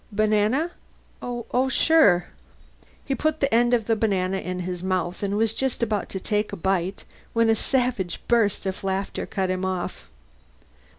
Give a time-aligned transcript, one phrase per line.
[0.11, 0.71] "Banana?
[1.21, 2.25] Oh, sure."
[3.05, 6.19] He put the end of the banana in his mouth and was just about to
[6.19, 10.05] take a bite when a savage burst of laughter cut him off.